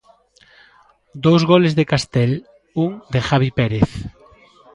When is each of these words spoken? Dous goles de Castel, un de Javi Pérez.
Dous 1.23 1.41
goles 1.51 1.73
de 1.79 1.83
Castel, 1.91 2.31
un 2.83 2.91
de 3.13 3.19
Javi 3.27 3.49
Pérez. 3.57 3.89